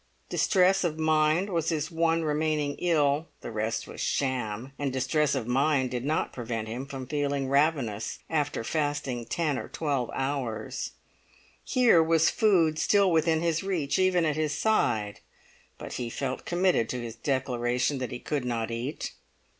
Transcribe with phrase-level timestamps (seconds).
[0.29, 5.45] Distress of mind was his one remaining ill; the rest was sham; and distress of
[5.45, 10.93] mind did not prevent him from feeling ravenous after fasting ten or eleven hours.
[11.63, 15.19] Here was food still within his reach, even at his side;
[15.77, 19.11] but he felt committed to his declaration that he could not eat.